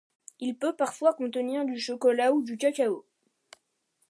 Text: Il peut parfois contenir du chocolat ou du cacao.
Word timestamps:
Il 0.39 0.57
peut 0.57 0.75
parfois 0.75 1.13
contenir 1.13 1.63
du 1.63 1.79
chocolat 1.79 2.33
ou 2.33 2.41
du 2.41 2.57
cacao. 2.57 3.05